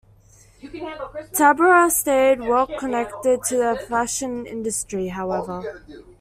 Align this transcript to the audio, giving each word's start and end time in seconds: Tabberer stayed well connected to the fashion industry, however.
Tabberer 1.31 1.91
stayed 1.91 2.39
well 2.39 2.65
connected 2.65 3.43
to 3.43 3.55
the 3.57 3.85
fashion 3.87 4.47
industry, 4.47 5.09
however. 5.09 5.79